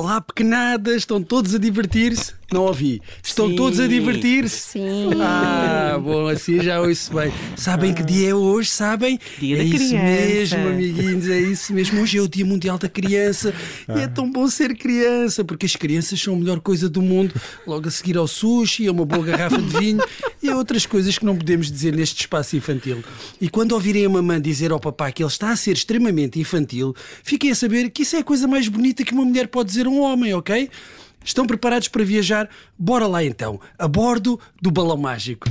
[0.00, 2.32] Olá, pequenadas, estão todos a divertir-se?
[2.52, 3.00] Não ouvi.
[3.22, 3.54] Estão Sim.
[3.54, 4.72] todos a divertir-se?
[4.72, 5.10] Sim.
[5.20, 7.32] Ah, bom, assim já ouço bem.
[7.56, 9.20] Sabem que dia é hoje, sabem?
[9.38, 10.04] Dia é da isso criança.
[10.04, 12.00] mesmo, amiguinhos, é isso mesmo.
[12.00, 13.54] Hoje é o Dia Mundial da Criança
[13.88, 17.32] e é tão bom ser criança, porque as crianças são a melhor coisa do mundo.
[17.64, 20.02] Logo a seguir ao sushi, a uma boa garrafa de vinho
[20.42, 23.04] e a outras coisas que não podemos dizer neste espaço infantil.
[23.40, 26.94] E quando ouvirem a mamãe dizer ao papá que ele está a ser extremamente infantil,
[27.22, 29.86] fiquem a saber que isso é a coisa mais bonita que uma mulher pode dizer
[29.86, 30.68] a um homem, ok?
[31.24, 32.48] Estão preparados para viajar?
[32.78, 35.48] Bora lá então, a bordo do balão mágico.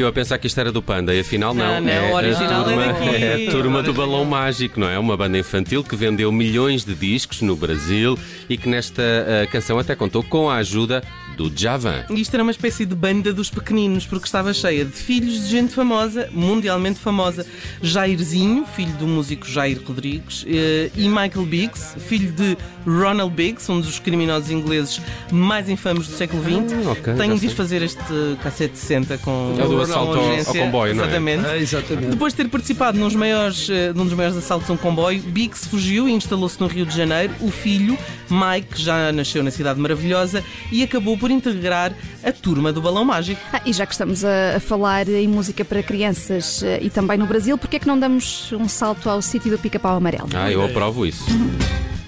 [0.00, 1.66] Eu a pensar que isto era do Panda e afinal não.
[1.66, 3.08] Não, não, é o original a turma, é daqui.
[3.08, 4.98] é a turma do Balão Mágico, não é?
[4.98, 9.78] Uma banda infantil que vendeu milhões de discos no Brasil e que nesta ah, canção
[9.78, 11.02] até contou com a ajuda
[11.36, 12.04] do Javan.
[12.10, 15.74] Isto era uma espécie de banda dos pequeninos, porque estava cheia de filhos de gente
[15.74, 17.44] famosa, mundialmente famosa.
[17.82, 23.80] Jairzinho, filho do músico Jair Rodrigues, eh, e Michael Biggs, filho de Ronald Biggs, um
[23.80, 26.72] dos criminosos ingleses mais infames do século XX.
[26.86, 28.02] Ah, ok, Tenho de fazer este
[28.42, 31.06] cassete 60 com É o do com assalto ao- comboio, não é?
[31.06, 31.46] Exatamente.
[31.46, 32.06] Ah, exatamente.
[32.08, 35.68] Depois de ter participado nos maiores, eh, num dos maiores assaltos a um comboio, Biggs
[35.68, 37.32] fugiu e instalou-se no Rio de Janeiro.
[37.40, 37.96] O filho,
[38.30, 40.42] Mike, já nasceu na Cidade Maravilhosa
[40.72, 41.92] e acabou por integrar
[42.24, 43.40] a turma do Balão Mágico.
[43.52, 47.18] Ah, e já que estamos a, a falar em música para crianças eh, e também
[47.18, 50.28] no Brasil, porquê é que não damos um salto ao sítio do pica-pau amarelo?
[50.34, 51.24] Ah, eu aprovo isso.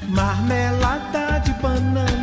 [0.09, 2.18] Marmelada de banana,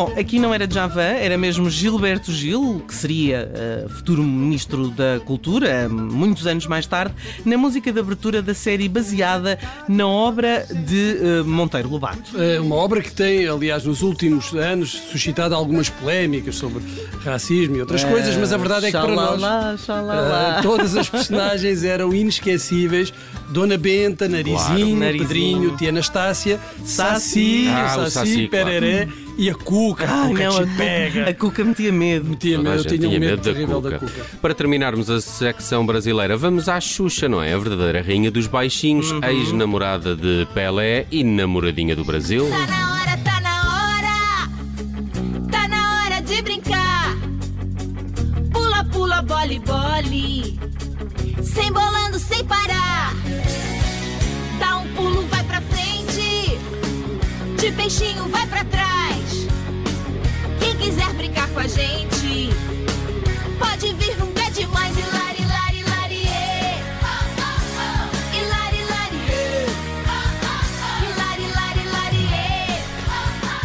[0.00, 5.20] Bom, aqui não era Javan, era mesmo Gilberto Gil, que seria eh, futuro Ministro da
[5.26, 11.18] Cultura, muitos anos mais tarde, na música de abertura da série baseada na obra de
[11.20, 12.40] eh, Monteiro Lobato.
[12.40, 16.82] É uma obra que tem, aliás, nos últimos anos suscitado algumas polémicas sobre
[17.22, 21.84] racismo e outras coisas, mas a verdade é que para nós ah, todas as personagens
[21.84, 23.12] eram inesquecíveis.
[23.50, 25.28] Dona Benta, Narizinho, Narizinho.
[25.28, 28.70] Pedrinho, Tia Anastácia, Saci, Ah, Saci, Saci, claro.
[29.42, 30.04] E a Cuca.
[30.04, 31.18] a Ai, Cuca não, a te pega.
[31.20, 32.28] Cuca, a Cuca metia medo.
[32.28, 34.06] Metia a medo, eu tinha um medo da terrível da Cuca.
[34.12, 34.26] Cuca.
[34.42, 37.54] Para terminarmos a secção brasileira, vamos à Xuxa, não é?
[37.54, 39.20] A verdadeira rainha dos baixinhos, Uhum.
[39.24, 42.48] ex-namorada de Pelé e namoradinha do Brasil.
[42.50, 45.50] Tá na hora, tá na hora.
[45.50, 47.16] Tá na hora de brincar.
[48.52, 50.60] Pula, pula, bole, bole.
[51.42, 53.14] Sem bolando, sem parar.
[54.58, 56.58] Dá um pulo, vai pra frente.
[57.58, 59.09] De peixinho, vai pra trás.
[60.90, 62.50] Quiser brincar com a gente,
[63.60, 64.96] pode vir, nunca é demais.
[64.96, 66.74] Lari, ê.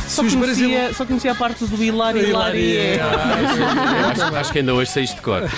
[0.08, 0.98] Só conhecia, brasileiros.
[0.98, 2.60] só conhecia a parte do Hilari Hilari.
[2.60, 3.00] Hilari,
[4.22, 5.50] acho, acho que ainda hoje saíste de cor.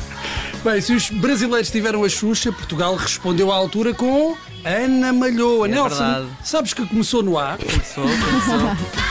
[0.64, 5.68] Bem, se os brasileiros tiveram a Xuxa, Portugal respondeu à altura com Ana Malhoa.
[5.68, 6.28] É Nelson, verdade.
[6.42, 7.58] sabes que começou no A?
[7.58, 9.00] Começou, começou.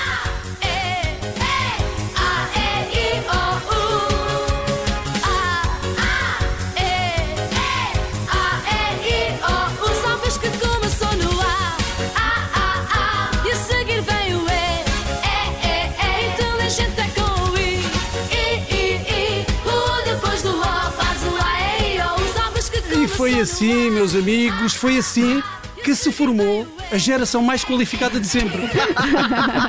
[23.30, 25.44] foi assim, meus amigos, foi assim
[25.84, 28.60] que se formou a geração mais qualificada de sempre.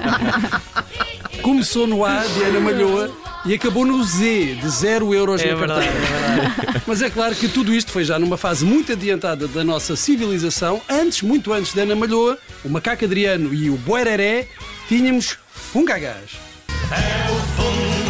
[1.42, 3.10] Começou no A de Ana Malhoa
[3.44, 6.82] e acabou no Z de 0 euros É na verdade, carteira.
[6.88, 10.80] Mas é claro que tudo isto foi já numa fase muito adiantada da nossa civilização.
[10.88, 14.48] Antes, muito antes de Ana Malhoa, o Macaco Adriano e o Boereré,
[14.88, 16.30] tínhamos Fungagás.
[16.90, 18.09] É o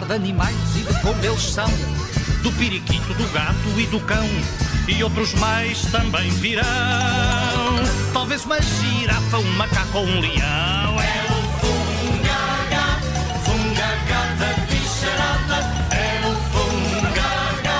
[0.00, 1.70] falar de animais e de como eles são.
[2.42, 4.26] do periquito, do gato e do cão.
[4.88, 6.64] E outros mais também virão.
[8.12, 11.00] Talvez uma girafa, um macaco ou um leão.
[11.00, 13.00] É o fungaga,
[13.44, 15.58] fungaga da bicharada.
[15.94, 17.78] É o fungaga,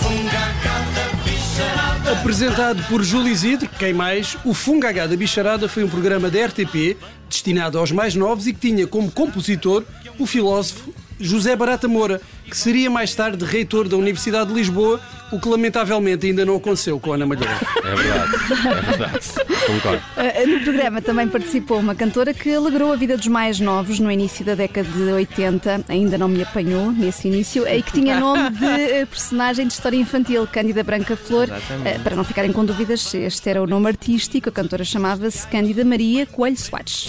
[0.00, 2.12] fungaga da bicharada.
[2.12, 6.96] Apresentado por Júlio Isidro, quem mais, o Fungagá da Bicharada foi um programa da RTP
[7.28, 9.84] destinado aos mais novos e que tinha como compositor
[10.18, 10.92] o filósofo
[11.22, 16.26] José Barata Moura, que seria mais tarde reitor da Universidade de Lisboa, o que lamentavelmente
[16.26, 17.50] ainda não aconteceu com Ana Malheiro.
[17.82, 18.32] É verdade,
[18.66, 19.28] é verdade.
[19.66, 20.02] Concordo.
[20.16, 24.10] Uh, No programa também participou uma cantora que alegrou a vida dos mais novos no
[24.10, 28.50] início da década de 80, ainda não me apanhou nesse início, e que tinha nome
[28.50, 31.44] de uh, personagem de história infantil, Cândida Branca Flor.
[31.44, 31.96] Exatamente.
[31.98, 35.84] Uh, Para não ficarem com dúvidas, este era o nome artístico, a cantora chamava-se Cândida
[35.84, 37.08] Maria Coelho Soares.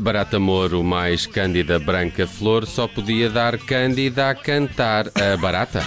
[0.00, 5.80] Barata Moro mais Cândida Branca Flor só podia dar Cândida a cantar a barata.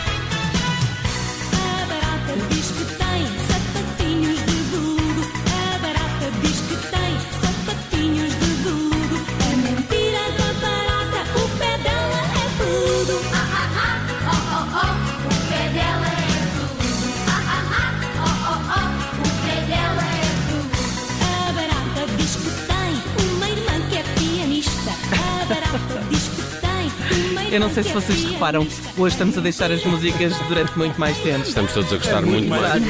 [27.62, 28.68] Não sei se é vocês reparam,
[28.98, 31.48] hoje estamos a deixar as músicas durante muito mais tempo.
[31.48, 32.84] Estamos todos a gostar muito mais.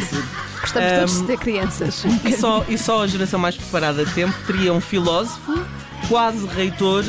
[0.62, 2.06] Gostamos todos de ter crianças.
[2.26, 5.62] E só, e só a geração mais preparada de tempo teria um filósofo,
[6.08, 7.04] quase reitor,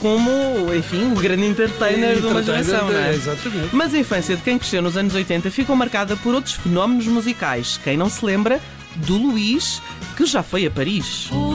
[0.00, 0.30] como,
[0.74, 3.14] enfim, o grande entertainer de uma geração, não é?
[3.14, 3.68] Exatamente.
[3.76, 7.78] Mas a infância de quem cresceu nos anos 80 ficou marcada por outros fenómenos musicais.
[7.84, 8.62] Quem não se lembra
[8.96, 9.82] do Luís,
[10.16, 11.28] que já foi a Paris.
[11.30, 11.47] O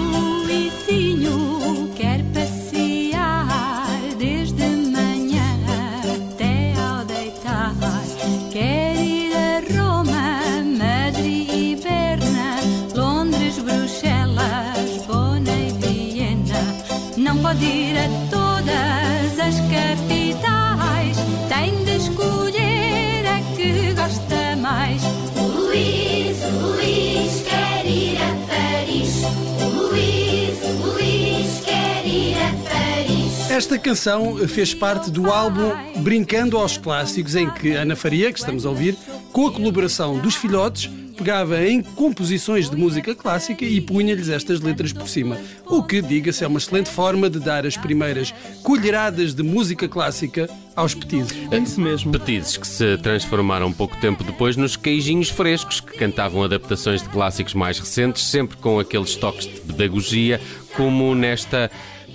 [33.53, 35.69] Esta canção fez parte do álbum
[36.01, 38.97] Brincando aos Clássicos, em que Ana Faria, que estamos a ouvir,
[39.31, 44.91] com a colaboração dos filhotes, pegava em composições de música clássica e punha-lhes estas letras
[44.91, 45.37] por cima.
[45.67, 48.33] O que, diga-se, é uma excelente forma de dar as primeiras
[48.63, 51.37] colheradas de música clássica aos petizes.
[51.51, 52.11] É isso mesmo.
[52.11, 57.53] Petizes que se transformaram pouco tempo depois nos queijinhos frescos, que cantavam adaptações de clássicos
[57.53, 60.41] mais recentes, sempre com aqueles toques de pedagogia,
[60.75, 61.69] como nesta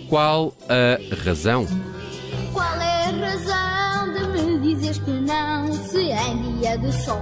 [0.09, 1.67] Qual a Razão?
[2.55, 7.21] Qual é a razão de me dizeres que não se em dia de sol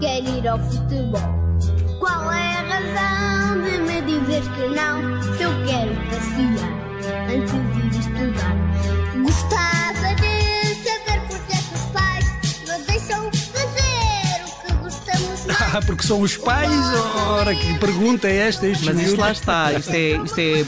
[0.00, 1.20] quer ir ao futebol?
[1.98, 6.70] Qual é a razão de me dizeres que não se eu quero passear
[7.30, 8.56] antes de estudar?
[9.22, 9.75] Gostava
[15.76, 16.70] Ah, porque são os pais?
[17.28, 18.66] Ora, que pergunta é esta?
[18.66, 19.18] Estes Mas isto miúdos?
[19.18, 20.60] lá está, isto é, isto é,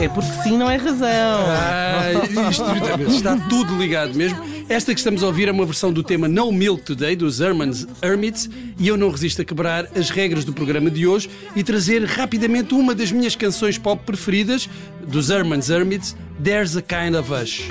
[0.00, 1.44] é, é porque sim, não é razão.
[1.48, 2.10] Ah,
[2.50, 4.38] isto está tudo ligado mesmo.
[4.68, 7.86] Esta que estamos a ouvir é uma versão do tema No Milk Today, dos Hermans
[8.00, 12.04] Hermits, e eu não resisto a quebrar as regras do programa de hoje e trazer
[12.04, 14.68] rapidamente uma das minhas canções pop preferidas,
[15.06, 17.68] dos Hermans Hermits, There's a Kind of Hush.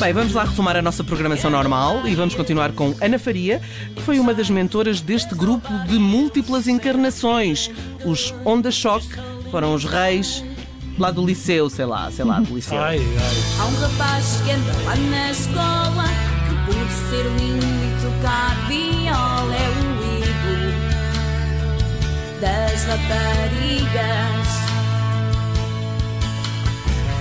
[0.00, 3.60] Bem, vamos lá retomar a nossa programação normal e vamos continuar com Ana Faria,
[3.94, 7.70] que foi uma das mentoras deste grupo de múltiplas encarnações.
[8.02, 9.14] Os Onda Choque
[9.50, 10.42] foram os reis
[10.98, 12.80] lá do liceu, sei lá, sei lá, do liceu.
[12.80, 13.36] Ai, ai.
[13.60, 16.04] Há um rapaz que anda lá na escola
[16.48, 19.82] que por ser lindo e tocar viola é o
[20.16, 20.72] ídolo
[22.40, 24.69] das raparigas.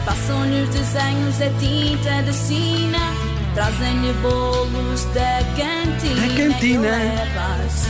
[0.10, 2.98] Passam-lhe os desenhos a tinta de China,
[3.54, 6.28] trazem-lhe bolos da cantina.
[6.28, 6.90] Da cantina.
[6.90, 7.86] levas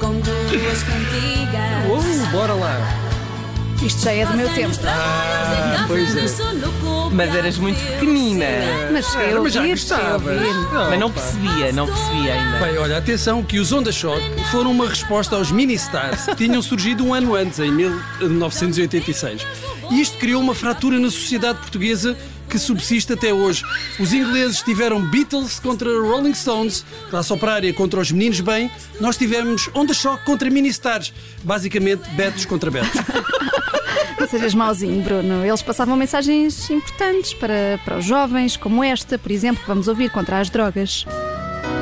[0.00, 1.86] Com duas cantigas.
[1.88, 3.03] Oh, bora lá.
[3.82, 4.74] Isto já é do meu tempo.
[4.86, 6.24] Ah, pois é.
[7.12, 8.46] Mas eras muito pequenina.
[8.92, 10.36] Mas a Mas já ouvir, gostavas.
[10.36, 10.54] ouvir.
[10.72, 11.20] Mas não pá.
[11.20, 12.58] percebia, não percebia ainda.
[12.66, 17.04] Bem, olha, atenção que os Onda Shock foram uma resposta aos mini-stars que tinham surgido
[17.04, 19.46] um ano antes, em 1986.
[19.90, 22.16] E isto criou uma fratura na sociedade portuguesa
[22.48, 23.64] que subsiste até hoje.
[23.98, 29.68] Os ingleses tiveram Beatles contra Rolling Stones, classe operária contra os meninos bem, nós tivemos
[29.74, 31.12] Onda Choque contra Ministars,
[31.42, 33.00] basicamente Betos contra Betos.
[34.24, 35.44] Não sejas mauzinho, Bruno.
[35.44, 40.10] Eles passavam mensagens importantes para, para os jovens, como esta, por exemplo, que vamos ouvir
[40.10, 41.04] contra as drogas.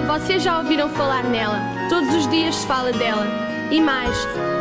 [0.09, 1.61] Vocês já ouviram falar nela?
[1.89, 3.25] Todos os dias se fala dela.
[3.71, 4.17] E mais,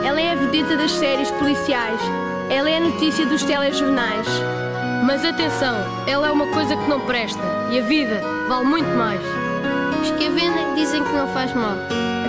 [0.06, 2.00] ela é a vedeta das séries policiais.
[2.52, 4.28] Ela é a notícia dos telejornais.
[5.04, 9.22] Mas atenção, ela é uma coisa que não presta e a vida vale muito mais.
[10.04, 11.78] Os que a vendem dizem que não faz mal,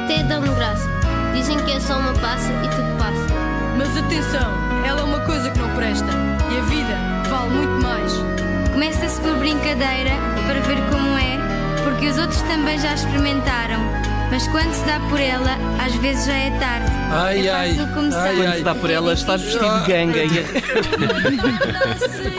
[0.02, 0.88] até dão-me graça.
[1.34, 3.52] Dizem que é só uma passa e tudo passa.
[3.76, 6.06] Mas atenção, ela é uma coisa que não presta
[6.50, 8.12] e a vida vale muito mais.
[8.72, 10.10] Começa-se por brincadeira
[10.46, 11.38] para ver como é,
[11.82, 14.11] porque os outros também já experimentaram.
[14.32, 16.90] Mas quando se dá por ela, às vezes já é tarde.
[17.10, 18.22] Ai, é ai, começar.
[18.22, 20.24] ai, Quando se dá por ela, estás vestido de ganga.
[20.24, 20.30] E...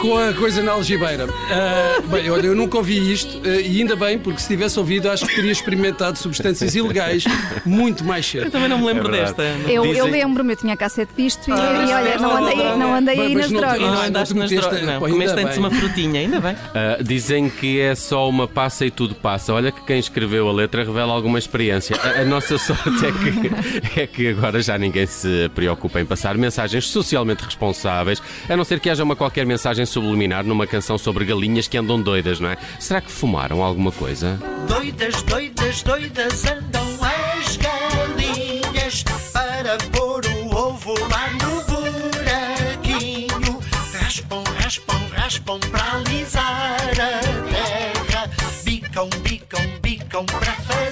[0.00, 1.28] com a coisa na algibeira.
[1.52, 5.08] Ah, bem, olha, eu nunca ouvi isto ah, e ainda bem, porque se tivesse ouvido,
[5.08, 7.22] acho que teria experimentado substâncias ilegais
[7.64, 8.46] muito mais cedo.
[8.46, 9.44] Eu também não me lembro É desta.
[9.68, 13.16] Eu, eu lembro-me, eu tinha cassete disto e, Ah, e olha, não andei, não andei
[13.16, 13.80] Bem, aí nas não E drogas.
[13.80, 14.82] não andaste nas drogas.
[14.82, 16.56] Não, comeste antes uma frutinha, ainda bem.
[16.74, 19.54] Ah, dizem que é só uma passa e tudo passa.
[19.54, 21.83] Olha que quem escreveu a letra revela alguma experiência.
[21.92, 26.36] A, a nossa sorte é que, é que agora já ninguém se preocupa em passar
[26.36, 31.24] mensagens socialmente responsáveis, a não ser que haja uma qualquer mensagem subliminar numa canção sobre
[31.24, 32.56] galinhas que andam doidas, não é?
[32.78, 34.38] Será que fumaram alguma coisa?
[34.68, 43.58] Doidas, doidas, doidas andam as galinhas para pôr o ovo lá no buraquinho.
[44.00, 47.23] Raspam, raspam, raspam para alisar a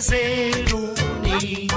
[0.02, 0.80] fazer o
[1.22, 1.68] ninho.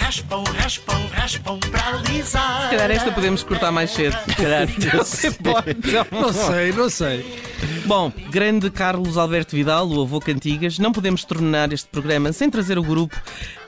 [0.00, 2.64] Raspam, raspam, raspam para alisar.
[2.64, 4.18] Se calhar esta podemos cortar mais cedo.
[4.28, 4.66] Se calhar.
[4.98, 5.76] Você pode.
[6.10, 7.40] Não sei, não sei.
[7.86, 12.78] Bom, grande Carlos Alberto Vidal, o avô Cantigas, não podemos terminar este programa sem trazer
[12.78, 13.16] o grupo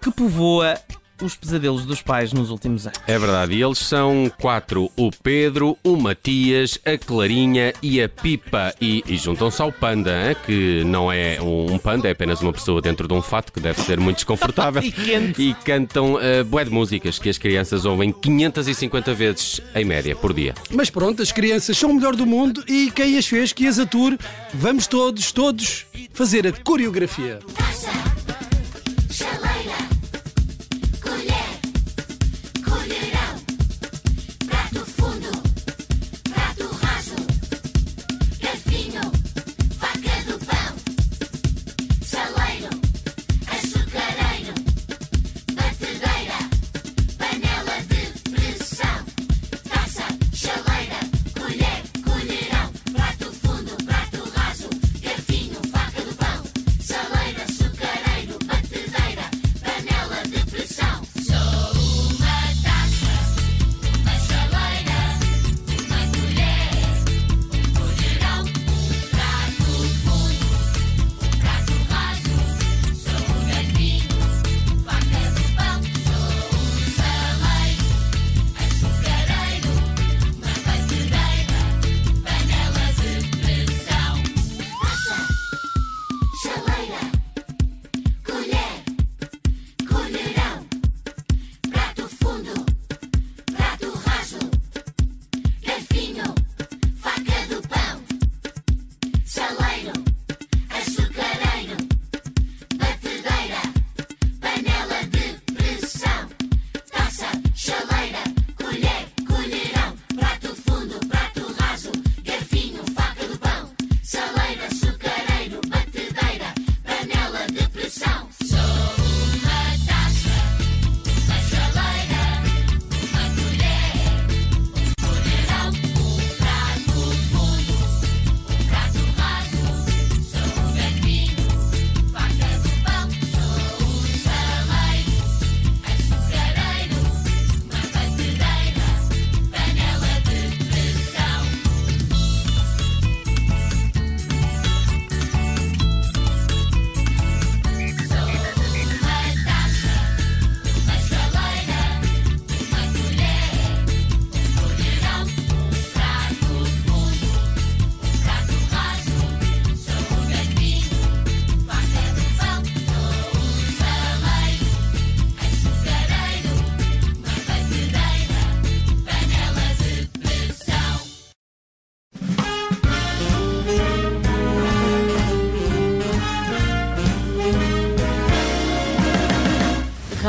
[0.03, 0.77] que povoa
[1.25, 2.99] os pesadelos dos pais nos últimos anos.
[3.07, 8.75] É verdade, e eles são quatro: o Pedro, o Matias, a Clarinha e a Pipa.
[8.81, 12.81] E, e juntam-se ao Panda, hein, que não é um, panda, é apenas uma pessoa
[12.81, 14.83] dentro de um fato que deve ser muito desconfortável.
[15.05, 15.51] E.
[15.51, 20.33] E cantam uh, bué de músicas que as crianças ouvem 550 vezes em média por
[20.33, 20.55] dia.
[20.71, 23.79] Mas pronto, as crianças são o melhor do mundo e quem as fez, que as
[23.79, 24.19] ature,
[24.53, 27.39] vamos todos, todos fazer a coreografia.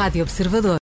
[0.06, 0.74] Rádio Observador.